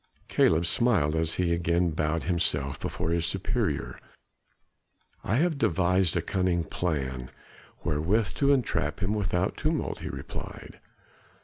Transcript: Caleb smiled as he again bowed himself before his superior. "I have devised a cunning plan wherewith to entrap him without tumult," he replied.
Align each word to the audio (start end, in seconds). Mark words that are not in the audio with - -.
Caleb 0.27 0.65
smiled 0.65 1.15
as 1.15 1.35
he 1.35 1.53
again 1.53 1.91
bowed 1.91 2.23
himself 2.23 2.79
before 2.79 3.11
his 3.11 3.23
superior. 3.27 3.99
"I 5.23 5.35
have 5.35 5.59
devised 5.59 6.17
a 6.17 6.23
cunning 6.23 6.63
plan 6.63 7.29
wherewith 7.83 8.29
to 8.37 8.51
entrap 8.51 9.01
him 9.03 9.13
without 9.13 9.57
tumult," 9.57 9.99
he 9.99 10.09
replied. 10.09 10.79